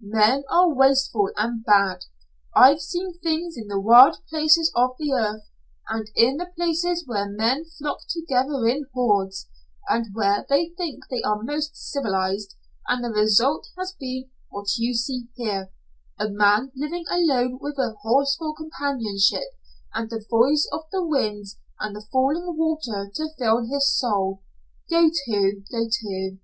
Men 0.00 0.44
are 0.48 0.72
wasteful 0.72 1.30
and 1.36 1.64
bad. 1.64 2.04
I've 2.54 2.78
seen 2.80 3.18
things 3.18 3.56
in 3.56 3.66
the 3.66 3.80
wild 3.80 4.18
places 4.30 4.70
of 4.76 4.90
the 4.96 5.10
earth 5.12 5.42
and 5.88 6.08
in 6.14 6.36
the 6.36 6.46
places 6.54 7.02
where 7.04 7.28
men 7.28 7.64
flock 7.64 8.02
together 8.08 8.64
in 8.68 8.86
hoards 8.94 9.48
and 9.88 10.14
where 10.14 10.46
they 10.48 10.68
think 10.76 11.02
they 11.10 11.20
are 11.24 11.42
most 11.42 11.74
civilized, 11.76 12.54
and 12.86 13.02
the 13.02 13.08
result 13.10 13.70
has 13.76 13.92
been 13.98 14.30
what 14.50 14.68
you 14.78 14.94
see 14.94 15.30
here, 15.34 15.72
a 16.16 16.28
man 16.28 16.70
living 16.76 17.06
alone 17.10 17.58
with 17.60 17.76
a 17.78 17.94
horse 18.02 18.36
for 18.36 18.54
companionship, 18.54 19.52
and 19.94 20.10
the 20.10 20.24
voice 20.30 20.68
of 20.72 20.82
the 20.92 21.04
winds 21.04 21.58
and 21.80 21.96
the 21.96 22.06
falling 22.12 22.56
water 22.56 23.10
to 23.16 23.30
fill 23.36 23.66
his 23.66 23.92
soul. 23.98 24.44
Go 24.88 25.08
to. 25.24 25.62
Go 25.72 25.88
to." 25.90 26.38